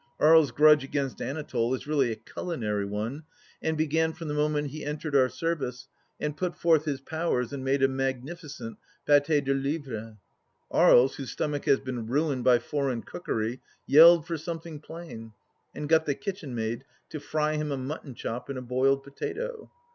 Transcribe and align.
Aries' 0.19 0.49
grudge 0.49 0.83
against 0.83 1.21
Anatole 1.21 1.75
is 1.75 1.85
really 1.85 2.11
a 2.11 2.15
culinary 2.15 2.85
one, 2.85 3.21
and 3.61 3.77
began 3.77 4.13
from 4.13 4.29
the 4.29 4.33
moment 4.33 4.69
he 4.71 4.83
entered 4.83 5.15
our 5.15 5.29
service 5.29 5.87
and 6.19 6.35
put 6.35 6.55
forth 6.55 6.85
his 6.85 6.99
powers 6.99 7.53
and 7.53 7.63
made 7.63 7.83
a 7.83 7.87
magnificent 7.87 8.79
PdtS 9.07 9.45
de 9.45 9.53
lievre. 9.53 10.17
Aries, 10.73 11.17
whose 11.17 11.29
stomach 11.29 11.65
has 11.65 11.79
been 11.79 12.07
ruined 12.07 12.43
by 12.43 12.57
foreign 12.57 13.03
cookery, 13.03 13.61
yelled 13.85 14.25
for 14.25 14.39
some 14.39 14.59
thing 14.59 14.79
plain, 14.79 15.33
and 15.75 15.87
got 15.87 16.07
the 16.07 16.15
kitchenmaid 16.15 16.83
to 17.11 17.19
fry 17.19 17.53
him 17.55 17.71
a 17.71 17.77
mutton 17.77 18.15
chop 18.15 18.49
and 18.49 18.57
a 18.57 18.61
boiled 18.63 19.03
potato. 19.03 19.69